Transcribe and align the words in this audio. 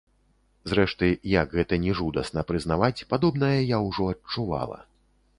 Зрэшты, 0.69 1.09
як 1.33 1.51
гэта 1.59 1.77
ні 1.83 1.91
жудасна 1.99 2.43
прызнаваць, 2.51 3.05
падобнае 3.11 3.57
я 3.57 3.77
ўжо 3.89 4.07
адчувала. 4.13 4.79